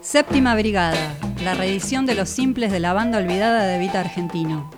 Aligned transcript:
Séptima 0.00 0.54
Brigada, 0.54 1.18
la 1.42 1.54
reedición 1.54 2.06
de 2.06 2.14
los 2.14 2.28
simples 2.28 2.70
de 2.70 2.78
la 2.78 2.92
banda 2.92 3.18
olvidada 3.18 3.66
de 3.66 3.78
Vita 3.78 3.98
Argentino. 4.00 4.77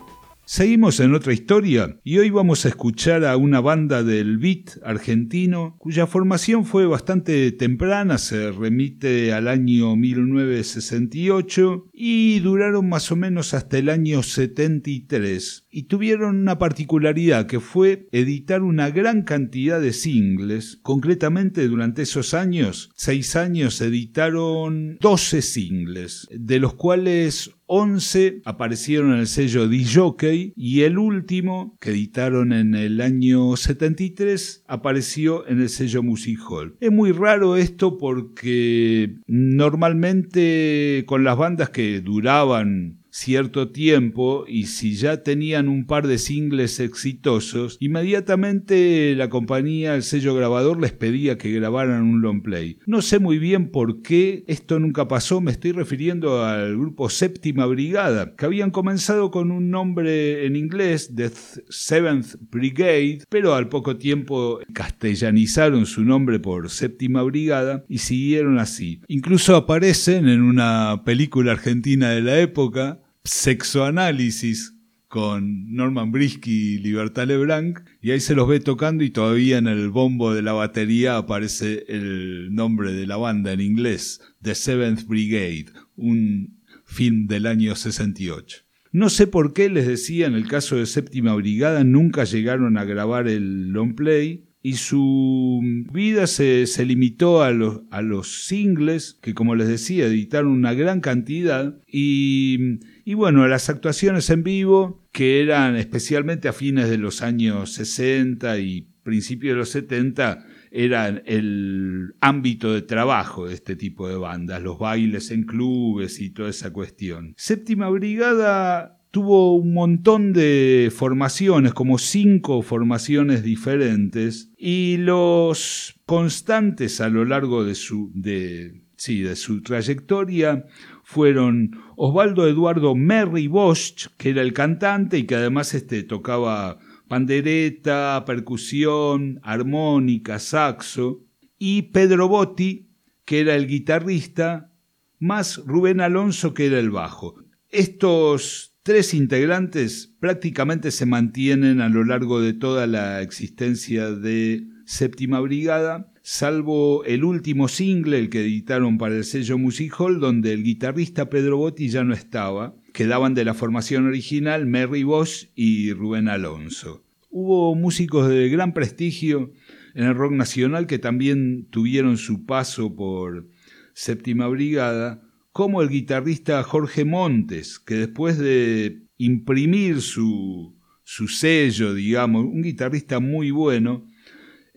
Seguimos 0.53 0.99
en 0.99 1.15
otra 1.15 1.33
historia 1.33 2.01
y 2.03 2.19
hoy 2.19 2.31
vamos 2.31 2.65
a 2.65 2.71
escuchar 2.71 3.25
a 3.25 3.37
una 3.37 3.61
banda 3.61 4.03
del 4.03 4.39
beat 4.39 4.79
argentino 4.83 5.77
cuya 5.79 6.09
formación 6.09 6.65
fue 6.65 6.87
bastante 6.87 7.53
temprana, 7.53 8.19
se 8.19 8.51
remite 8.51 9.33
al 9.33 9.47
año 9.47 9.95
1968 9.95 11.91
y 11.93 12.41
duraron 12.41 12.89
más 12.89 13.13
o 13.13 13.17
menos 13.17 13.55
hasta 13.55 13.79
el 13.79 13.89
año 13.91 14.25
73 14.25 15.69
y 15.71 15.85
tuvieron 15.85 16.41
una 16.41 16.59
particularidad 16.59 17.47
que 17.47 17.61
fue 17.61 18.09
editar 18.11 18.63
una 18.63 18.91
gran 18.91 19.23
cantidad 19.23 19.81
de 19.81 19.93
singles, 19.93 20.81
concretamente 20.83 21.69
durante 21.69 22.03
esos 22.03 22.35
años, 22.35 22.91
seis 22.97 23.37
años 23.37 23.81
editaron 23.81 24.99
12 25.01 25.43
singles, 25.43 26.27
de 26.33 26.59
los 26.59 26.75
cuales 26.75 27.53
11 27.73 28.43
aparecieron 28.47 29.13
en 29.13 29.21
el 29.21 29.29
sello 29.29 29.69
DJ 29.69 30.55
y 30.57 30.81
el 30.81 30.99
último, 30.99 31.77
que 31.81 31.91
editaron 31.91 32.53
en 32.53 32.75
el 32.75 33.01
año 33.01 33.57
73, 33.57 34.65
apareció 34.67 35.47
en 35.47 35.61
el 35.61 35.69
sello 35.69 36.03
Music 36.03 36.41
Hall. 36.51 36.75
Es 36.81 36.91
muy 36.91 37.13
raro 37.13 37.57
esto 37.57 37.97
porque 37.97 39.15
normalmente 39.29 41.05
con 41.07 41.23
las 41.23 41.39
bandas 41.39 41.71
que 41.71 42.01
duraban 42.01 43.05
cierto 43.11 43.71
tiempo 43.71 44.45
y 44.47 44.67
si 44.67 44.95
ya 44.95 45.23
tenían 45.23 45.69
un 45.69 45.87
par 45.87 46.07
de 46.07 46.19
singles 46.19 46.81
exitosos, 46.81 47.77
inmediatamente 47.81 49.15
la 49.17 49.29
compañía, 49.29 49.95
el 49.95 50.03
sello 50.03 50.35
grabador 50.35 50.81
les 50.81 50.93
pedía 50.93 51.39
que 51.39 51.53
grabaran 51.53 52.03
un 52.03 52.23
long 52.23 52.43
play. 52.43 52.79
No 52.87 53.03
sé 53.03 53.19
muy 53.19 53.39
bien 53.39 53.71
por 53.71 54.03
qué 54.03 54.45
esto 54.47 54.79
nunca 54.79 55.09
pasó, 55.09 55.41
me 55.41 55.51
estoy 55.51 55.73
refiriendo 55.73 56.45
al 56.45 56.77
grupo 56.77 57.11
Séptima 57.11 57.67
Brigada, 57.67 58.35
que 58.37 58.45
habían 58.45 58.71
comenzado 58.71 59.31
con 59.31 59.51
un 59.51 59.71
nombre 59.71 60.47
en 60.47 60.57
inglés, 60.57 61.13
The 61.15 61.31
Seventh 61.69 62.37
Brigade, 62.51 63.25
pero 63.29 63.55
al 63.55 63.69
poco 63.69 63.97
tiempo 63.97 64.61
castellanizaron 64.73 65.87
su 65.87 66.05
nombre 66.05 66.39
por 66.39 66.71
Séptima 66.71 67.23
Brigada 67.23 67.85
y 67.89 67.99
siguieron 67.99 68.59
así. 68.59 69.01
Incluso 69.09 69.57
aparecen 69.57 70.29
en 70.29 70.43
una 70.43 71.03
película 71.05 71.53
argentina 71.53 72.11
de 72.11 72.23
la 72.23 72.41
época, 72.41 73.00
Sexoanálisis 73.25 74.75
con 75.09 75.75
Norman 75.75 76.13
Brisky 76.13 76.75
y 76.75 76.79
Libertad 76.79 77.27
Leblanc, 77.27 77.81
y 78.01 78.13
ahí 78.13 78.21
se 78.21 78.37
los 78.37 78.47
ve 78.47 78.61
tocando 78.61 79.03
y 79.03 79.11
todavía 79.11 79.59
en 79.59 79.67
el 79.67 79.91
bombo 79.91 80.33
de 80.33 80.41
la 80.41 80.53
batería 80.53 81.17
aparece 81.17 81.85
el 81.89 82.55
nombre 82.55 82.93
de 82.93 83.09
la 83.09 83.17
banda 83.17 83.53
en 83.53 83.61
inglés, 83.61 84.21
The 84.41 84.55
Seventh 84.55 85.07
Brigade, 85.09 85.67
un 85.97 86.61
film 86.85 87.27
del 87.27 87.47
año 87.47 87.75
68. 87.75 88.59
No 88.93 89.11
sé 89.11 89.27
por 89.27 89.53
qué 89.53 89.69
les 89.69 89.89
decía, 89.89 90.27
en 90.27 90.35
el 90.35 90.47
caso 90.47 90.77
de 90.77 90.87
Séptima 90.87 91.35
Brigada 91.35 91.83
nunca 91.83 92.23
llegaron 92.23 92.79
a 92.79 92.85
grabar 92.85 93.27
el 93.27 93.71
long 93.71 93.97
play, 93.97 94.47
y 94.63 94.75
su 94.75 95.61
vida 95.91 96.27
se, 96.27 96.67
se 96.67 96.85
limitó 96.85 97.43
a 97.43 97.51
los, 97.51 97.81
a 97.91 98.03
los, 98.03 98.45
singles, 98.45 99.19
que 99.23 99.33
como 99.33 99.55
les 99.55 99.69
decía, 99.69 100.07
editaron 100.07 100.53
una 100.53 100.75
gran 100.75 101.01
cantidad, 101.01 101.81
y, 101.91 102.79
y 103.11 103.15
bueno, 103.15 103.49
las 103.49 103.69
actuaciones 103.69 104.31
en 104.31 104.45
vivo, 104.45 105.03
que 105.11 105.43
eran 105.43 105.75
especialmente 105.75 106.47
a 106.47 106.53
fines 106.53 106.89
de 106.89 106.97
los 106.97 107.23
años 107.23 107.73
60 107.73 108.61
y 108.61 108.87
principios 109.03 109.55
de 109.55 109.59
los 109.59 109.71
70, 109.71 110.47
eran 110.71 111.21
el 111.27 112.15
ámbito 112.21 112.73
de 112.73 112.83
trabajo 112.83 113.49
de 113.49 113.55
este 113.55 113.75
tipo 113.75 114.09
de 114.09 114.15
bandas, 114.15 114.63
los 114.63 114.79
bailes 114.79 115.33
en 115.33 115.43
clubes 115.43 116.21
y 116.21 116.31
toda 116.31 116.51
esa 116.51 116.73
cuestión. 116.73 117.35
Séptima 117.37 117.89
Brigada 117.89 119.01
tuvo 119.11 119.57
un 119.57 119.75
montón 119.75 120.33
de 120.33 120.93
formaciones, 120.95 121.75
como 121.75 121.99
cinco 121.99 122.63
formaciones 122.63 123.43
diferentes, 123.43 124.53
y 124.57 124.99
los 124.99 125.97
constantes 126.07 127.01
a 127.01 127.09
lo 127.09 127.25
largo 127.25 127.65
de 127.65 127.75
su, 127.75 128.13
de, 128.15 128.85
sí, 128.95 129.23
de 129.23 129.35
su 129.35 129.63
trayectoria 129.63 130.65
fueron 131.11 131.73
Osvaldo 131.97 132.47
Eduardo 132.47 132.95
Merry 132.95 133.49
Bosch, 133.49 134.07
que 134.17 134.31
era 134.31 134.43
el 134.43 134.53
cantante 134.53 135.19
y 135.19 135.25
que 135.25 135.35
además 135.35 135.75
este, 135.75 136.05
tocaba 136.05 136.79
pandereta, 137.09 138.23
percusión, 138.25 139.41
armónica, 139.43 140.39
saxo, 140.39 141.25
y 141.59 141.83
Pedro 141.83 142.29
Botti, 142.29 142.91
que 143.25 143.41
era 143.41 143.57
el 143.57 143.67
guitarrista, 143.67 144.73
más 145.19 145.61
Rubén 145.67 146.01
Alonso, 146.01 146.55
que 146.55 146.67
era 146.67 146.79
el 146.79 146.91
bajo. 146.91 147.35
Estos 147.71 148.77
tres 148.85 149.13
integrantes 149.13 150.15
prácticamente 150.21 150.93
se 150.93 151.07
mantienen 151.07 151.81
a 151.81 151.89
lo 151.89 152.05
largo 152.05 152.41
de 152.41 152.53
toda 152.53 152.87
la 152.87 153.21
existencia 153.21 154.13
de 154.13 154.65
Séptima 154.85 155.41
Brigada, 155.41 156.10
salvo 156.23 157.05
el 157.05 157.25
último 157.25 157.69
single, 157.69 158.19
el 158.19 158.31
que 158.31 158.41
editaron 158.41 158.99
para 158.99 159.17
el 159.17 159.25
sello 159.25 159.59
Music 159.59 159.95
Hall, 159.99 160.21
donde 160.21 160.53
el 160.53 160.63
guitarrista 160.63 161.31
Pedro 161.31 161.57
Botti 161.57 161.89
ya 161.89 162.05
no 162.05 162.15
estaba. 162.15 162.75
Quedaban 162.93 163.35
de 163.35 163.45
la 163.45 163.55
formación 163.55 164.07
original 164.07 164.67
Merry 164.67 165.03
Bosch 165.03 165.49
y 165.55 165.93
Rubén 165.93 166.29
Alonso. 166.29 167.05
Hubo 167.31 167.75
músicos 167.75 168.29
de 168.29 168.49
gran 168.49 168.75
prestigio 168.75 169.53
en 169.95 170.05
el 170.05 170.15
rock 170.15 170.33
nacional 170.33 170.87
que 170.87 170.99
también 170.99 171.67
tuvieron 171.71 172.17
su 172.17 172.45
paso 172.45 172.95
por 172.95 173.49
Séptima 173.95 174.49
Brigada, 174.49 175.23
como 175.53 175.83
el 175.83 175.89
guitarrista 175.89 176.63
Jorge 176.63 177.05
Montes, 177.05 177.79
que 177.79 177.95
después 177.95 178.39
de 178.39 179.03
imprimir 179.17 180.01
su, 180.01 180.77
su 181.03 181.29
sello, 181.29 181.95
digamos, 181.95 182.45
un 182.45 182.63
guitarrista 182.63 183.21
muy 183.21 183.51
bueno, 183.51 184.07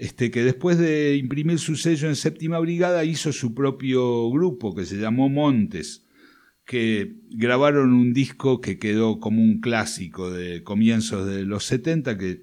este, 0.03 0.31
que 0.31 0.43
después 0.43 0.77
de 0.77 1.15
imprimir 1.15 1.59
su 1.59 1.77
sello 1.77 2.09
en 2.09 2.17
Séptima 2.17 2.59
Brigada 2.59 3.05
hizo 3.05 3.31
su 3.31 3.53
propio 3.53 4.29
grupo 4.31 4.75
que 4.75 4.85
se 4.85 4.97
llamó 4.97 5.29
Montes, 5.29 6.05
que 6.65 7.21
grabaron 7.29 7.93
un 7.93 8.11
disco 8.11 8.59
que 8.59 8.77
quedó 8.77 9.21
como 9.21 9.41
un 9.41 9.61
clásico 9.61 10.29
de 10.29 10.61
comienzos 10.61 11.25
de 11.25 11.43
los 11.43 11.63
70, 11.63 12.17
que 12.17 12.41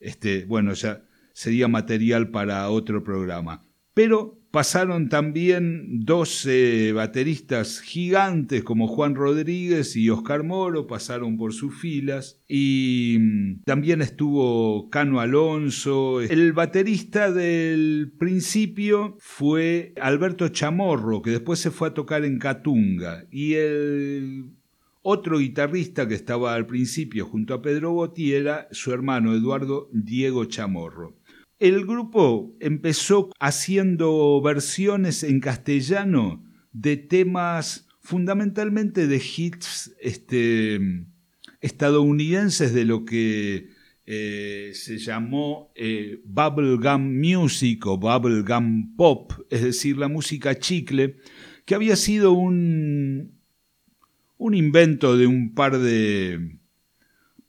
este, 0.00 0.44
bueno, 0.44 0.74
ya 0.74 1.02
sería 1.32 1.66
material 1.66 2.30
para 2.30 2.68
otro 2.68 3.02
programa. 3.02 3.66
Pero 3.94 4.38
pasaron 4.58 5.08
también 5.08 6.00
12 6.04 6.92
bateristas 6.92 7.78
gigantes 7.80 8.64
como 8.64 8.88
Juan 8.88 9.14
Rodríguez 9.14 9.94
y 9.94 10.10
Oscar 10.10 10.42
Moro, 10.42 10.88
pasaron 10.88 11.36
por 11.36 11.52
sus 11.52 11.80
filas. 11.80 12.40
Y 12.48 13.18
mm, 13.20 13.62
también 13.62 14.02
estuvo 14.02 14.90
Cano 14.90 15.20
Alonso. 15.20 16.20
El 16.22 16.52
baterista 16.54 17.30
del 17.30 18.12
principio 18.18 19.16
fue 19.20 19.94
Alberto 20.00 20.48
Chamorro, 20.48 21.22
que 21.22 21.30
después 21.30 21.60
se 21.60 21.70
fue 21.70 21.86
a 21.86 21.94
tocar 21.94 22.24
en 22.24 22.40
Catunga. 22.40 23.26
Y 23.30 23.54
el 23.54 24.56
otro 25.02 25.38
guitarrista 25.38 26.08
que 26.08 26.14
estaba 26.16 26.56
al 26.56 26.66
principio 26.66 27.26
junto 27.26 27.54
a 27.54 27.62
Pedro 27.62 27.92
Botti 27.92 28.34
era 28.34 28.66
su 28.72 28.92
hermano 28.92 29.34
Eduardo 29.34 29.88
Diego 29.92 30.46
Chamorro. 30.46 31.17
El 31.58 31.86
grupo 31.86 32.56
empezó 32.60 33.30
haciendo 33.40 34.40
versiones 34.40 35.24
en 35.24 35.40
castellano 35.40 36.44
de 36.72 36.96
temas 36.96 37.88
fundamentalmente 38.00 39.08
de 39.08 39.16
hits 39.16 39.92
este, 40.00 40.80
estadounidenses 41.60 42.72
de 42.72 42.84
lo 42.84 43.04
que 43.04 43.70
eh, 44.06 44.70
se 44.72 44.98
llamó 44.98 45.72
eh, 45.74 46.20
bubblegum 46.24 47.18
music 47.18 47.86
o 47.86 47.98
bubblegum 47.98 48.94
pop, 48.96 49.32
es 49.50 49.62
decir, 49.62 49.98
la 49.98 50.08
música 50.08 50.58
chicle, 50.58 51.16
que 51.64 51.74
había 51.74 51.96
sido 51.96 52.32
un, 52.32 53.32
un 54.36 54.54
invento 54.54 55.16
de 55.16 55.26
un 55.26 55.54
par 55.54 55.78
de 55.78 56.57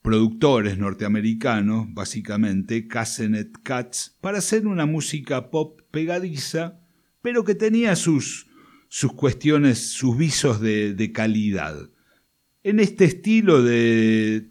productores 0.02 0.78
norteamericanos, 0.78 1.88
básicamente, 1.94 2.88
Casenet 2.88 3.52
Cats, 3.64 4.18
para 4.22 4.38
hacer 4.38 4.68
una 4.68 4.86
música 4.86 5.50
pop 5.50 5.82
pegadiza, 5.92 6.80
pero 7.22 7.44
que 7.44 7.56
tenía 7.56 7.96
sus, 7.96 8.48
sus 8.88 9.14
cuestiones, 9.14 9.92
sus 9.92 10.18
visos 10.18 10.62
de, 10.62 10.94
de 10.94 11.12
calidad. 11.12 11.90
En 12.64 12.80
este 12.80 13.06
estilo 13.06 13.62
de 13.62 14.50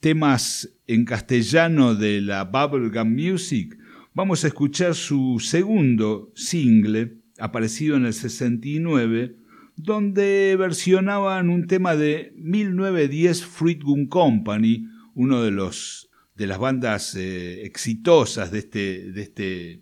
temas 0.00 0.70
en 0.86 1.04
castellano 1.04 1.94
de 1.94 2.20
la 2.20 2.44
bubblegum 2.44 3.12
music, 3.12 3.76
vamos 4.14 4.44
a 4.44 4.48
escuchar 4.48 4.94
su 4.94 5.38
segundo 5.40 6.32
single, 6.34 7.18
aparecido 7.38 7.96
en 7.96 8.06
el 8.06 8.14
69, 8.14 9.36
donde 9.76 10.56
versionaban 10.58 11.50
un 11.50 11.66
tema 11.66 11.94
de 11.94 12.32
1910 12.36 13.44
Fruit 13.44 13.82
Gun 13.82 14.06
Company, 14.06 14.86
uno 15.14 15.42
de 15.42 15.50
los 15.50 16.10
de 16.34 16.46
las 16.46 16.58
bandas 16.58 17.14
eh, 17.14 17.64
exitosas 17.64 18.50
de 18.50 18.58
este, 18.58 19.12
de 19.12 19.22
este 19.22 19.80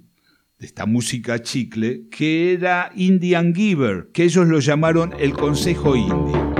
de 0.58 0.67
esta 0.67 0.87
música 0.87 1.43
chicle, 1.43 2.08
que 2.08 2.52
era 2.52 2.93
Indian 2.94 3.55
Giver, 3.55 4.11
que 4.12 4.25
ellos 4.25 4.46
lo 4.46 4.61
llamaron 4.61 5.12
el 5.19 5.32
Consejo 5.32 5.97
Indio. 5.97 6.53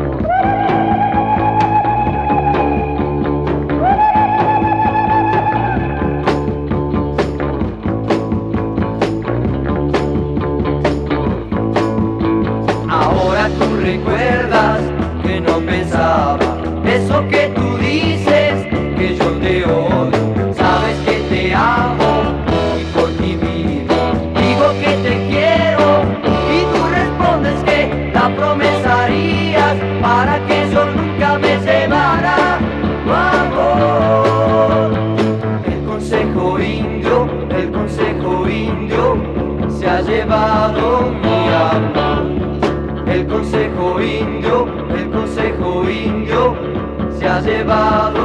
babu. 47.67 48.24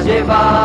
Shiva 0.00 0.61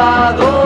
Salvador. 0.00 0.59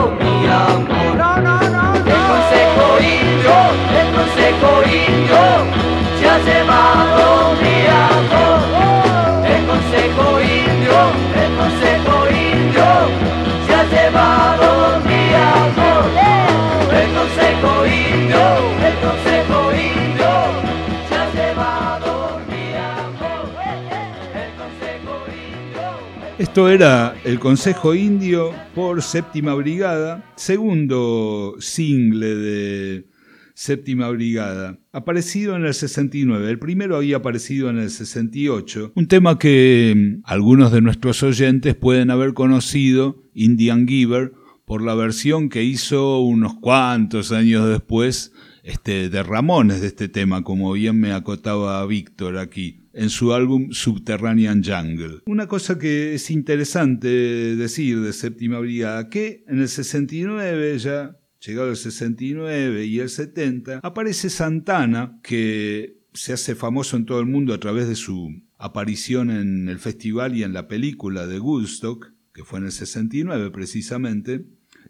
Esto 26.55 26.69
era 26.69 27.13
el 27.25 27.37
Consejo 27.37 27.93
Indio 27.95 28.53
por 28.73 29.01
Séptima 29.01 29.53
Brigada, 29.55 30.23
segundo 30.37 31.55
single 31.59 32.33
de 32.33 33.09
Séptima 33.53 34.09
Brigada, 34.09 34.79
aparecido 34.93 35.57
en 35.57 35.65
el 35.65 35.73
69. 35.73 36.49
El 36.49 36.57
primero 36.57 36.95
había 36.95 37.17
aparecido 37.17 37.69
en 37.69 37.79
el 37.79 37.89
68, 37.89 38.93
un 38.95 39.07
tema 39.09 39.37
que 39.37 39.93
mm, 39.97 40.21
algunos 40.23 40.71
de 40.71 40.79
nuestros 40.79 41.23
oyentes 41.23 41.75
pueden 41.75 42.09
haber 42.09 42.33
conocido, 42.33 43.21
Indian 43.33 43.85
Giver, 43.85 44.31
por 44.63 44.81
la 44.81 44.95
versión 44.95 45.49
que 45.49 45.65
hizo 45.65 46.21
unos 46.21 46.53
cuantos 46.61 47.33
años 47.33 47.67
después 47.67 48.31
este, 48.63 49.09
de 49.09 49.23
Ramones 49.23 49.81
de 49.81 49.87
este 49.87 50.07
tema, 50.07 50.41
como 50.45 50.71
bien 50.71 51.01
me 51.01 51.11
acotaba 51.11 51.85
Víctor 51.85 52.37
aquí 52.37 52.84
en 52.95 53.09
su 53.09 53.33
álbum 53.33 53.71
Subterranean 53.71 54.63
Jungle. 54.63 55.21
Una 55.25 55.47
cosa 55.47 55.77
que 55.77 56.15
es 56.15 56.31
interesante 56.31 57.07
decir 57.07 57.99
de 57.99 58.13
Séptima 58.13 58.59
Brigada, 58.59 59.09
que 59.09 59.43
en 59.47 59.59
el 59.59 59.67
69 59.67 60.77
ya, 60.79 61.17
llegado 61.45 61.69
el 61.69 61.75
69 61.75 62.85
y 62.85 62.99
el 62.99 63.09
70, 63.09 63.81
aparece 63.83 64.29
Santana, 64.29 65.19
que 65.21 65.97
se 66.13 66.31
hace 66.31 66.55
famoso 66.55 66.95
en 66.95 67.05
todo 67.05 67.19
el 67.19 67.25
mundo 67.25 67.53
a 67.53 67.59
través 67.59 67.89
de 67.89 67.95
su 67.95 68.41
aparición 68.57 69.29
en 69.29 69.67
el 69.67 69.79
festival 69.79 70.35
y 70.37 70.43
en 70.43 70.53
la 70.53 70.69
película 70.69 71.27
de 71.27 71.39
Woodstock, 71.39 72.13
que 72.33 72.45
fue 72.45 72.59
en 72.59 72.65
el 72.65 72.71
69 72.71 73.51
precisamente, 73.51 74.45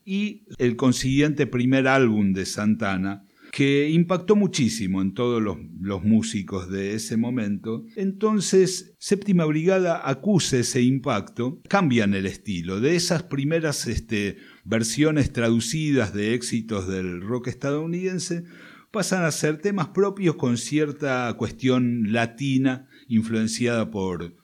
y 0.05 0.43
el 0.59 0.75
consiguiente 0.75 1.47
primer 1.47 1.87
álbum 1.87 2.33
de 2.33 2.45
Santana, 2.45 3.25
que 3.55 3.89
impactó 3.89 4.35
muchísimo 4.35 5.01
en 5.01 5.13
todos 5.13 5.41
los, 5.41 6.03
músicos 6.03 6.69
de 6.69 6.93
ese 6.93 7.15
momento. 7.15 7.85
Entonces, 7.95 8.97
Séptima 8.99 9.45
Brigada 9.45 10.09
acusa 10.09 10.57
ese 10.57 10.81
impacto, 10.81 11.61
cambian 11.69 12.13
el 12.15 12.25
estilo. 12.25 12.81
De 12.81 12.97
esas 12.97 13.23
primeras 13.23 13.87
este, 13.87 14.39
versiones 14.65 15.31
traducidas 15.31 16.13
de 16.13 16.33
éxitos 16.33 16.89
del 16.89 17.21
rock 17.21 17.47
estadounidense, 17.47 18.43
pasan 18.91 19.23
a 19.23 19.31
ser 19.31 19.61
temas 19.61 19.87
propios 19.87 20.35
con 20.35 20.57
cierta 20.57 21.33
cuestión 21.37 22.11
latina 22.11 22.89
influenciada 23.07 23.89
por 23.89 24.35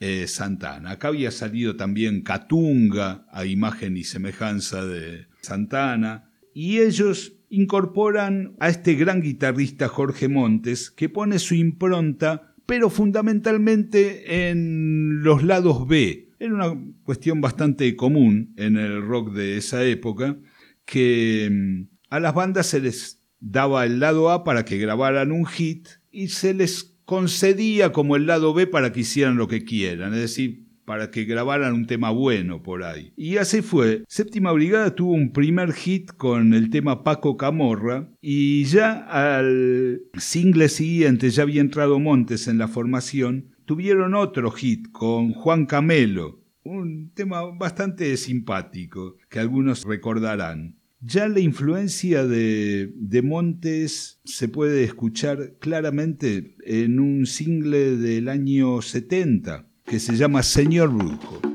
eh, 0.00 0.26
Santana. 0.26 0.90
Acá 0.90 1.06
había 1.06 1.30
salido 1.30 1.76
también 1.76 2.22
Catunga, 2.22 3.26
a 3.30 3.46
imagen 3.46 3.96
y 3.96 4.02
semejanza 4.02 4.84
de 4.84 5.28
Santana, 5.40 6.32
y 6.52 6.78
ellos 6.78 7.39
incorporan 7.50 8.54
a 8.60 8.68
este 8.68 8.94
gran 8.94 9.20
guitarrista 9.20 9.88
Jorge 9.88 10.28
Montes, 10.28 10.90
que 10.90 11.08
pone 11.08 11.38
su 11.38 11.54
impronta, 11.54 12.54
pero 12.64 12.88
fundamentalmente 12.88 14.48
en 14.48 15.22
los 15.22 15.42
lados 15.42 15.86
B. 15.86 16.30
Era 16.38 16.54
una 16.54 16.80
cuestión 17.02 17.40
bastante 17.40 17.94
común 17.96 18.54
en 18.56 18.76
el 18.76 19.02
rock 19.02 19.32
de 19.32 19.58
esa 19.58 19.84
época, 19.84 20.38
que 20.86 21.48
mm, 21.50 21.96
a 22.08 22.20
las 22.20 22.34
bandas 22.34 22.68
se 22.68 22.80
les 22.80 23.22
daba 23.40 23.84
el 23.84 24.00
lado 24.00 24.30
A 24.30 24.44
para 24.44 24.64
que 24.64 24.78
grabaran 24.78 25.32
un 25.32 25.44
hit 25.44 25.88
y 26.10 26.28
se 26.28 26.54
les 26.54 26.96
concedía 27.04 27.90
como 27.90 28.14
el 28.14 28.26
lado 28.26 28.54
B 28.54 28.68
para 28.68 28.92
que 28.92 29.00
hicieran 29.00 29.36
lo 29.36 29.48
que 29.48 29.64
quieran, 29.64 30.14
es 30.14 30.20
decir, 30.20 30.69
para 30.90 31.12
que 31.12 31.22
grabaran 31.24 31.72
un 31.72 31.86
tema 31.86 32.10
bueno 32.10 32.64
por 32.64 32.82
ahí. 32.82 33.12
Y 33.16 33.36
así 33.36 33.62
fue. 33.62 34.02
Séptima 34.08 34.50
Brigada 34.50 34.92
tuvo 34.92 35.12
un 35.12 35.30
primer 35.30 35.72
hit 35.72 36.10
con 36.16 36.52
el 36.52 36.68
tema 36.68 37.04
Paco 37.04 37.36
Camorra 37.36 38.08
y 38.20 38.64
ya 38.64 38.98
al 38.98 40.00
single 40.18 40.68
siguiente, 40.68 41.30
ya 41.30 41.44
había 41.44 41.60
entrado 41.60 42.00
Montes 42.00 42.48
en 42.48 42.58
la 42.58 42.66
formación, 42.66 43.54
tuvieron 43.66 44.16
otro 44.16 44.50
hit 44.50 44.90
con 44.90 45.32
Juan 45.32 45.66
Camelo, 45.66 46.40
un 46.64 47.12
tema 47.14 47.42
bastante 47.56 48.16
simpático 48.16 49.16
que 49.28 49.38
algunos 49.38 49.84
recordarán. 49.84 50.74
Ya 51.00 51.28
la 51.28 51.38
influencia 51.38 52.26
de, 52.26 52.92
de, 52.96 53.22
Montes 53.22 54.20
se 54.24 54.48
puede 54.48 54.82
escuchar 54.82 55.54
claramente 55.60 56.56
en 56.64 56.98
un 56.98 57.26
single 57.26 57.96
del 57.96 58.28
año 58.28 58.82
70, 58.82 59.69
que 59.90 59.98
se 59.98 60.16
llama 60.16 60.44
Señor 60.44 60.90
Brujo. 60.90 61.49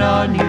on 0.00 0.34
you. 0.34 0.47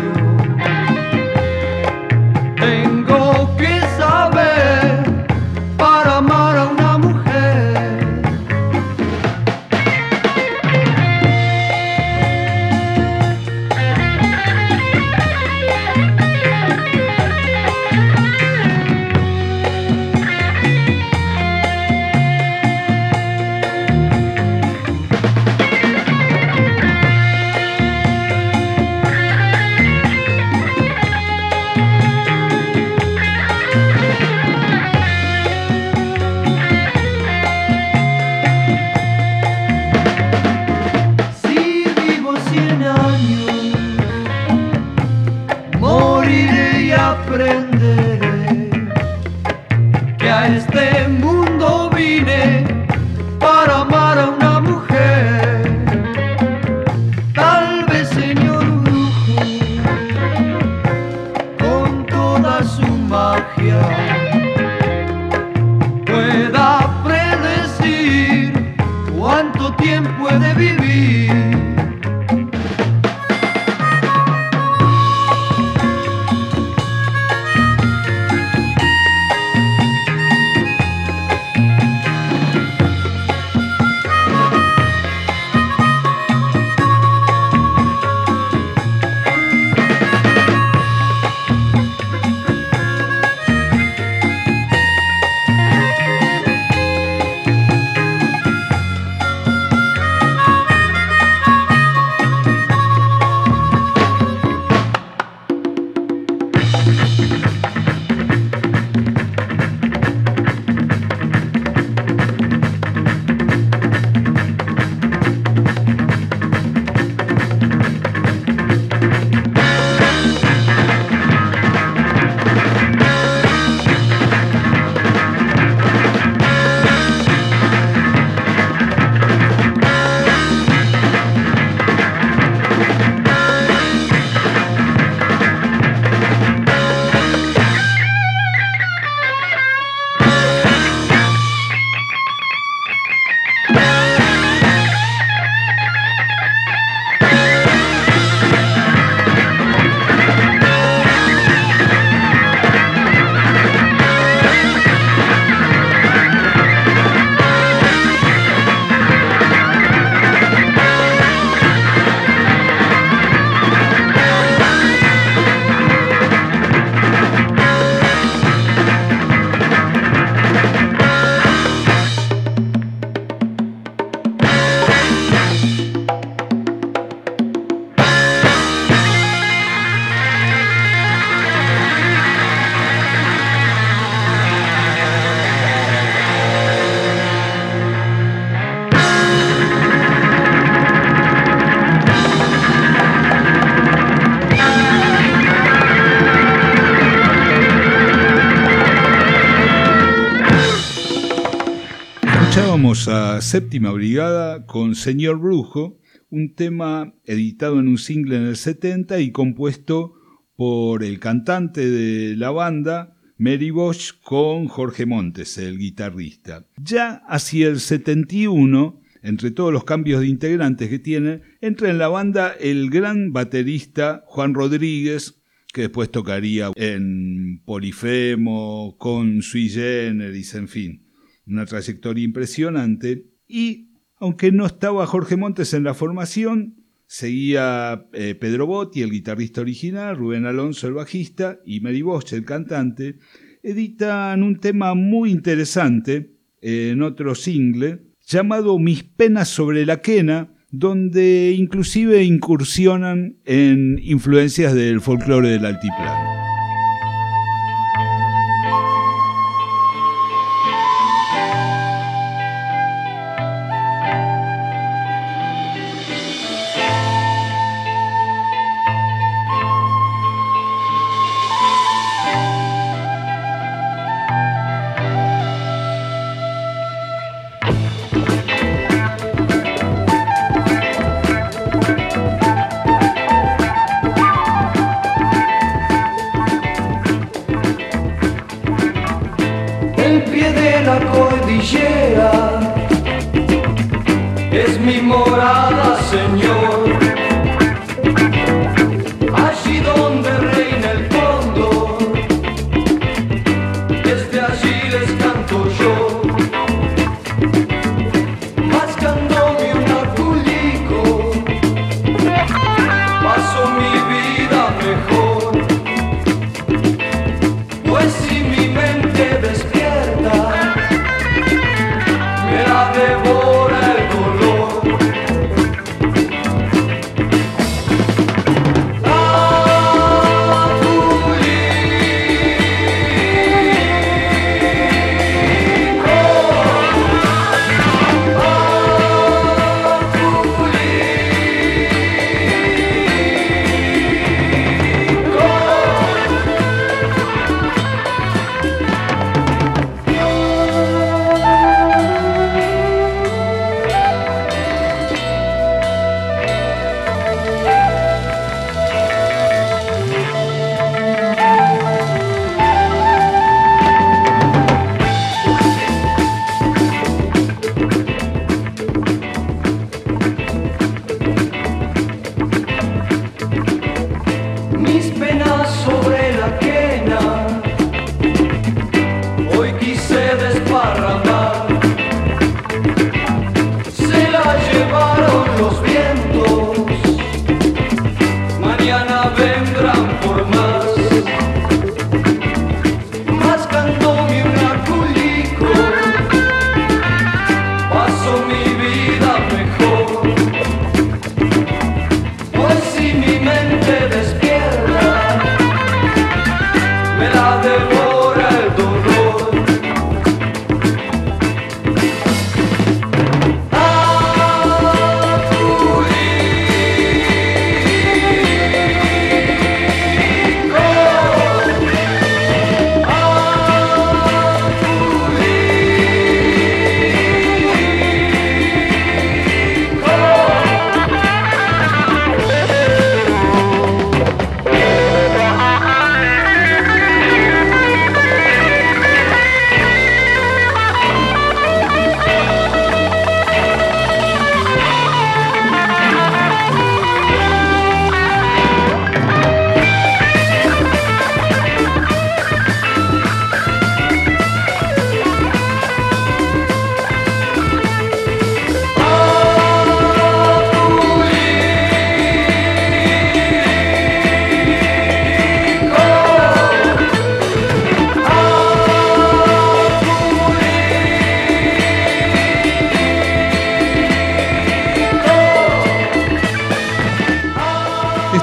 A 203.08 203.40
Séptima 203.40 203.92
Brigada 203.92 204.66
con 204.66 204.94
Señor 204.94 205.40
Brujo, 205.40 206.00
un 206.30 206.54
tema 206.54 207.14
editado 207.24 207.80
en 207.80 207.88
un 207.88 207.98
single 207.98 208.36
en 208.36 208.44
el 208.44 208.58
70 208.58 209.22
y 209.22 209.32
compuesto 209.32 210.16
por 210.56 211.04
el 211.04 211.20
cantante 211.20 211.90
de 211.90 212.36
la 212.36 212.52
banda, 212.52 213.16
Mary 213.38 213.70
Bosch, 213.70 214.20
con 214.22 214.68
Jorge 214.68 215.06
Montes, 215.06 215.58
el 215.58 215.78
guitarrista. 215.78 216.68
Ya 216.78 217.24
hacia 217.28 217.70
el 217.70 217.80
71, 217.80 219.02
entre 219.24 219.52
todos 219.52 219.72
los 219.72 219.86
cambios 219.86 220.22
de 220.22 220.28
integrantes 220.28 220.90
que 220.90 221.00
tiene, 221.00 221.42
entra 221.62 221.90
en 221.90 222.00
la 222.00 222.10
banda 222.10 222.54
el 222.60 222.90
gran 222.90 223.32
baterista 223.32 224.24
Juan 224.26 224.54
Rodríguez, 224.54 225.42
que 225.72 225.82
después 225.84 226.12
tocaría 226.12 226.72
en 226.76 227.62
Polifemo, 227.64 228.98
con 228.98 229.42
Sui 229.42 229.70
Generis, 229.70 230.54
en 230.56 230.68
fin, 230.68 231.09
una 231.50 231.66
trayectoria 231.66 232.24
impresionante. 232.24 233.26
Y 233.48 233.90
aunque 234.18 234.52
no 234.52 234.66
estaba 234.66 235.06
Jorge 235.06 235.38
Montes 235.38 235.74
en 235.74 235.84
la 235.84 235.94
formación, 235.94 236.84
seguía 237.08 238.06
eh, 238.14 238.36
Pedro 238.36 238.68
Botti, 238.68 239.02
el 239.02 239.12
guitarrista 239.12 239.62
original, 239.62 240.16
Rubén 240.16 240.46
Alonso, 240.46 240.88
el 240.88 240.94
bajista, 240.94 241.60
y 241.66 241.80
Mary 241.80 242.02
Bosch, 242.02 242.34
el 242.34 242.46
cantante, 242.46 243.18
editan 243.64 244.44
un 244.44 244.60
tema 244.60 244.94
muy 244.94 245.32
interesante 245.32 246.36
eh, 246.62 246.92
en 246.92 247.02
otro 247.02 247.36
single 247.36 248.04
llamado 248.28 248.78
Mis 248.78 249.04
penas 249.04 249.50
sobre 249.50 249.86
la 249.86 250.02
quena, 250.02 250.54
donde 250.70 251.56
inclusive 251.58 252.24
incursionan 252.24 253.38
en 253.46 254.00
influencias 254.04 254.76
del 254.76 255.02
folclore 255.02 255.50
del 255.50 255.66
altiplano. 255.66 256.49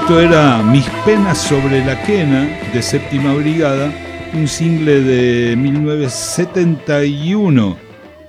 Esto 0.07 0.21
era 0.21 0.63
Mis 0.63 0.87
penas 1.03 1.37
sobre 1.37 1.83
la 1.83 2.01
quena 2.05 2.47
de 2.71 2.81
Séptima 2.81 3.33
Brigada, 3.33 3.93
un 4.33 4.47
single 4.47 5.01
de 5.01 5.57
1971 5.57 7.77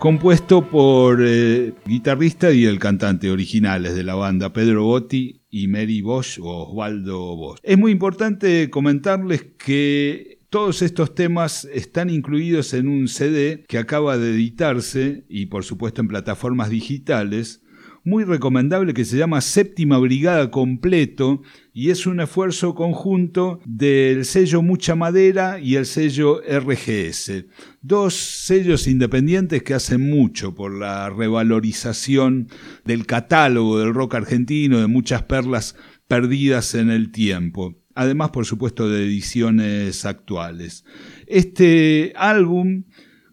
compuesto 0.01 0.69
por 0.69 1.23
eh, 1.25 1.75
guitarrista 1.87 2.51
y 2.51 2.65
el 2.65 2.81
cantante 2.81 3.31
originales 3.31 3.95
de 3.95 4.03
la 4.03 4.17
banda, 4.17 4.53
Pedro 4.53 4.87
Botti 4.87 5.43
y 5.51 5.69
Mary 5.69 6.03
Bosch 6.03 6.41
o 6.41 6.69
Osvaldo 6.69 7.37
Bosch. 7.37 7.61
Es 7.63 7.79
muy 7.79 7.93
importante 7.93 8.71
comentarles 8.71 9.47
que 9.57 10.41
todos 10.51 10.83
estos 10.83 11.15
temas 11.15 11.65
están 11.73 12.11
incluidos 12.11 12.75
en 12.75 12.89
un 12.89 13.07
CD 13.07 13.65
que 13.69 13.79
acaba 13.79 14.19
de 14.19 14.31
editarse 14.31 15.27
y 15.29 15.47
por 15.47 15.63
supuesto 15.63 16.01
en 16.01 16.09
plataformas 16.09 16.71
digitales 16.71 17.63
muy 18.09 18.25
recomendable 18.25 18.95
que 18.95 19.05
se 19.05 19.19
llama 19.19 19.41
Séptima 19.41 19.99
Brigada 19.99 20.51
Completo 20.51 21.43
y 21.79 21.91
es 21.91 22.09
un 22.09 22.19
esfuerzo 22.19 22.75
conjunto 22.75 23.61
del 23.65 24.25
sello 24.25 24.63
Mucha 24.63 24.97
Madera 24.97 25.61
y 25.61 25.77
el 25.77 25.87
sello 25.87 26.41
RGS. 26.41 27.45
Dos 27.83 28.15
sellos 28.15 28.89
independientes 28.89 29.63
que 29.63 29.75
hacen 29.75 30.11
mucho 30.11 30.57
por 30.57 30.77
la 30.77 31.09
revalorización 31.09 32.49
del 32.85 33.07
catálogo 33.07 33.79
del 33.79 33.95
rock 33.95 34.17
argentino, 34.17 34.81
de 34.81 34.89
muchas 34.89 35.23
perlas 35.23 35.77
perdidas 36.09 36.75
en 36.75 36.91
el 36.91 37.13
tiempo. 37.13 37.77
Además, 37.95 38.31
por 38.31 38.45
supuesto, 38.45 38.89
de 38.89 39.05
ediciones 39.05 40.05
actuales. 40.05 40.85
Este 41.29 42.13
álbum 42.17 42.87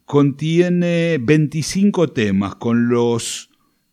contiene 0.05 1.17
25 1.19 2.09
temas 2.09 2.53
con 2.53 2.89
los 2.89 3.49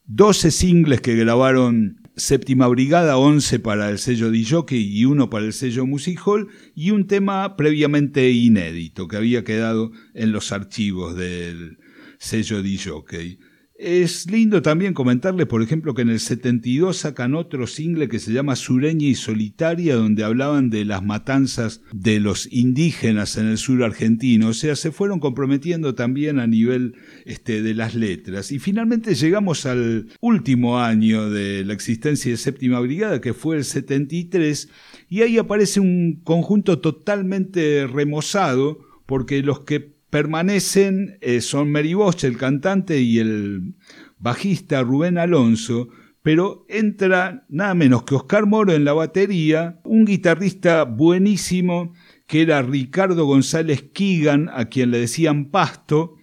12 0.09 0.51
singles 0.51 1.01
que 1.01 1.17
grabaron 1.17 2.02
Séptima 2.17 2.69
Brigada, 2.69 3.17
11 3.17 3.59
para 3.61 3.89
el 3.89 3.99
sello 3.99 4.31
DJ 4.31 4.65
y 4.73 5.07
uno 5.07 5.31
para 5.31 5.47
el 5.47 5.55
sello 5.55 5.87
Music 5.87 6.21
Hall, 6.27 6.49
y 6.75 6.91
un 6.91 7.07
tema 7.07 7.57
previamente 7.57 8.31
inédito 8.31 9.09
que 9.09 9.17
había 9.17 9.45
quedado 9.45 9.93
en 10.13 10.33
los 10.33 10.53
archivos 10.53 11.17
del 11.17 11.79
sello 12.19 12.63
DJ. 12.63 13.39
Es 13.85 14.31
lindo 14.31 14.63
también 14.63 14.95
comentarles, 14.95 15.49
por 15.49 15.61
ejemplo, 15.61 15.93
que 15.93 16.03
en 16.03 16.11
el 16.11 16.21
72 16.21 16.99
sacan 16.99 17.35
otro 17.35 17.67
single 17.67 18.09
que 18.09 18.21
se 18.21 18.33
llama 18.33 18.55
Sureña 18.55 19.09
y 19.09 19.17
Solitaria, 19.17 19.97
donde 19.97 20.23
hablaban 20.23 20.71
de 20.71 20.85
las 20.85 21.03
matanzas 21.03 21.81
de 21.93 22.21
los 22.21 22.47
indígenas 22.53 23.37
en 23.39 23.49
el 23.49 23.59
sur 23.59 23.83
argentino. 23.83 24.51
O 24.51 24.53
sea, 24.53 24.77
se 24.77 24.93
fueron 24.93 25.19
comprometiendo 25.19 25.97
también 25.97 26.39
a 26.39 26.47
nivel 26.47 26.95
este, 27.25 27.61
de 27.61 27.75
las 27.75 27.97
letras. 27.97 28.53
Y 28.53 28.61
finalmente 28.61 29.17
llegamos 29.17 29.67
al 29.67 30.07
último 30.21 30.79
año 30.79 31.29
de 31.29 31.65
la 31.65 31.73
existencia 31.73 32.31
de 32.31 32.37
Séptima 32.37 32.79
Brigada, 32.79 33.21
que 33.21 33.35
fue 33.35 33.57
el 33.57 33.65
73, 33.65 34.69
y 35.09 35.23
ahí 35.23 35.39
aparece 35.39 35.81
un 35.81 36.21
conjunto 36.23 36.79
totalmente 36.79 37.89
remozado, 37.89 38.79
porque 39.07 39.43
los 39.43 39.65
que 39.65 39.92
permanecen 40.13 41.17
eh, 41.23 41.41
son 41.41 41.73
Mary 41.73 41.95
Bosch, 41.95 42.25
el 42.25 42.37
cantante, 42.37 43.01
y 43.01 43.19
el 43.19 43.77
bajista 44.19 44.83
Rubén 44.83 45.17
Alonso, 45.17 45.89
pero 46.23 46.67
entra 46.69 47.47
nada 47.49 47.73
menos 47.75 48.03
que 48.03 48.15
Oscar 48.15 48.45
Moro 48.45 48.75
en 48.75 48.85
la 48.85 48.93
batería, 48.93 49.81
un 49.85 50.05
guitarrista 50.05 50.85
buenísimo 50.85 51.95
que 52.27 52.43
era 52.43 52.61
Ricardo 52.61 53.25
González 53.25 53.85
Kigan, 53.95 54.51
a 54.53 54.67
quien 54.67 54.91
le 54.91 54.99
decían 54.99 55.47
Pasto, 55.47 56.17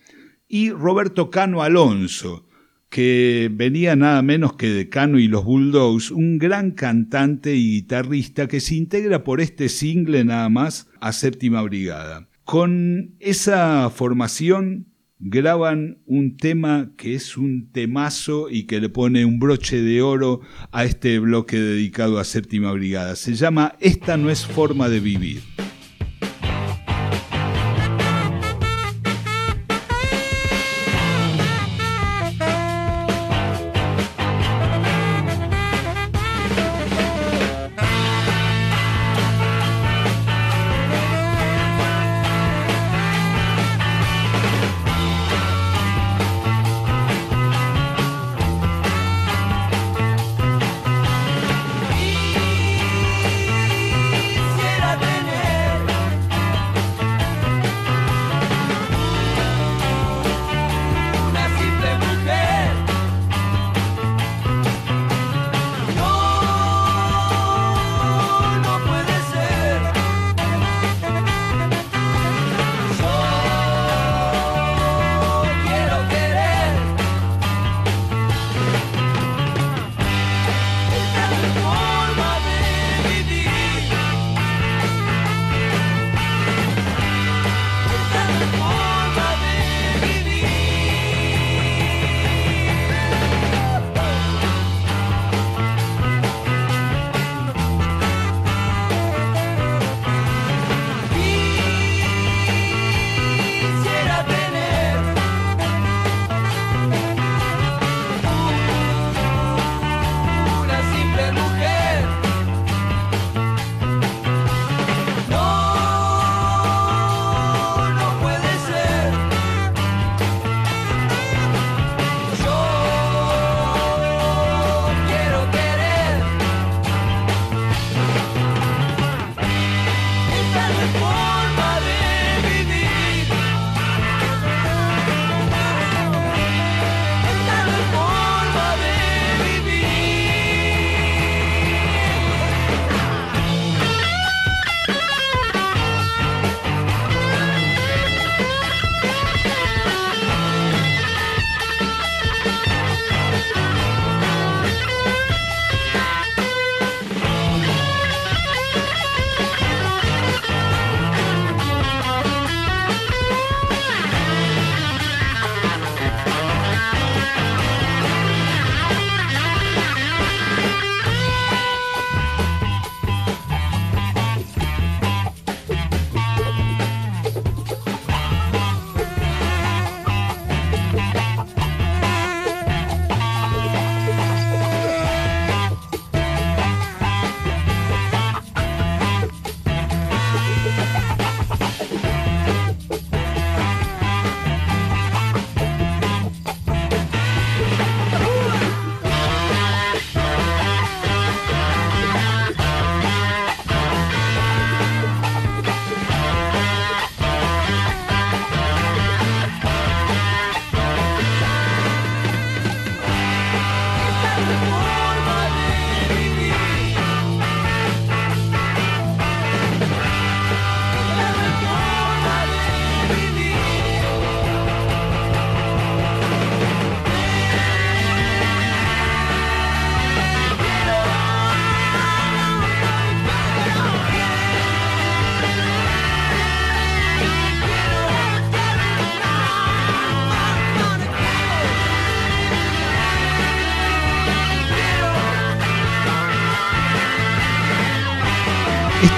y 0.48 0.70
Roberto 0.70 1.32
Cano 1.32 1.64
Alonso, 1.64 2.48
que 2.90 3.50
venía 3.52 3.96
nada 3.96 4.22
menos 4.22 4.54
que 4.54 4.70
de 4.70 4.88
Cano 4.90 5.18
y 5.18 5.28
los 5.28 5.46
Bulldogs, 5.46 6.12
un 6.12 6.38
gran 6.38 6.72
cantante 6.72 7.56
y 7.56 7.72
guitarrista 7.72 8.48
que 8.48 8.60
se 8.60 8.76
integra 8.76 9.24
por 9.24 9.42
este 9.42 9.68
single 9.68 10.26
nada 10.26 10.48
más 10.50 10.92
a 11.02 11.12
Séptima 11.12 11.64
Brigada. 11.64 12.29
Con 12.50 13.14
esa 13.20 13.92
formación 13.92 14.88
graban 15.20 16.00
un 16.08 16.36
tema 16.36 16.94
que 16.98 17.14
es 17.14 17.38
un 17.38 17.72
temazo 17.72 18.50
y 18.50 18.64
que 18.64 18.80
le 18.80 18.90
pone 18.90 19.24
un 19.24 19.38
broche 19.38 19.84
de 19.84 20.02
oro 20.02 20.42
a 20.72 20.84
este 20.84 21.20
bloque 21.20 21.60
dedicado 21.60 22.18
a 22.18 22.24
Séptima 22.24 22.72
Brigada. 22.72 23.16
Se 23.16 23.36
llama 23.36 23.76
Esta 23.80 24.18
no 24.18 24.32
es 24.32 24.48
forma 24.48 24.90
de 24.90 25.00
vivir. 25.00 25.44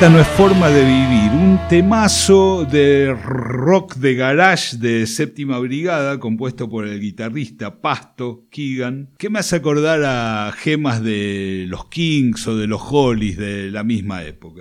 Esta 0.02 0.14
no 0.14 0.20
es 0.20 0.28
forma 0.30 0.70
de 0.70 0.84
vivir, 0.84 1.32
un 1.32 1.60
temazo 1.70 2.66
de 2.66 3.16
rock 3.24 3.98
de 3.98 4.16
garage 4.16 4.78
de 4.78 5.06
séptima 5.06 5.60
brigada 5.60 6.20
compuesto 6.20 6.68
por 6.68 6.88
el 6.88 7.00
guitarrista 7.00 7.82
Pasto 7.82 8.48
Keegan, 8.50 9.12
que 9.20 9.30
me 9.30 9.38
hace 9.38 9.58
acordar 9.58 10.02
a 10.04 10.54
gemas 10.58 11.04
de 11.04 11.66
los 11.68 11.86
Kings 11.86 12.48
o 12.48 12.58
de 12.58 12.66
los 12.66 12.82
Hollies 12.84 13.38
de 13.38 13.70
la 13.70 13.84
misma 13.84 14.24
época. 14.24 14.60